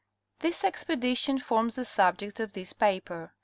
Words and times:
This 0.39 0.63
expedition 0.63 1.37
forms 1.37 1.75
the 1.75 1.85
subject 1.85 2.39
of 2.39 2.53
this 2.53 2.73
paper. 2.73 3.33